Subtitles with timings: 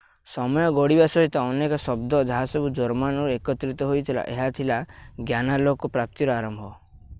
[0.29, 4.81] ସମୟ ଗଡିବା ସହିତ ଅନେକ ଶବ୍ଦ ଯାହାସବୁ ଜର୍ମାନରୁ ଏକତ୍ରିତ ହୋଇଥିଲା ଏହା ଥିଲା
[5.31, 6.75] ଜ୍ଞାନାଲୋକ ପ୍ରାପ୍ତିର ଆରମ୍ଭ